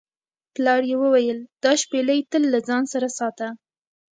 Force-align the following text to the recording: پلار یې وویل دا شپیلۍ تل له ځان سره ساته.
پلار 0.53 0.81
یې 0.89 0.95
وویل 1.01 1.39
دا 1.63 1.71
شپیلۍ 1.81 2.19
تل 2.31 2.43
له 2.53 2.59
ځان 2.67 2.83
سره 2.93 3.07
ساته. 3.17 3.47